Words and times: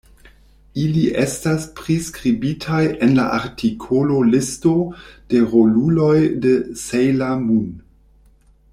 Ili 0.83 1.01
estas 1.23 1.67
priskribitaj 1.79 2.81
en 3.09 3.13
la 3.19 3.27
artikolo 3.37 4.17
Listo 4.33 4.75
de 5.35 5.45
roluloj 5.55 6.17
de 6.47 6.59
"Sejla 6.89 7.33
Mun". 7.47 7.73